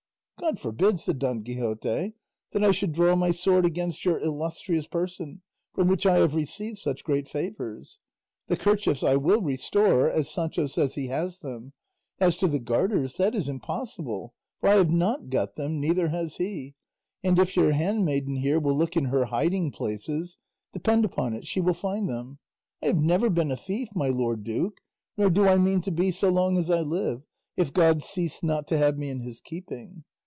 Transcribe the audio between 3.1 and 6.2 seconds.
my sword against your illustrious person from which I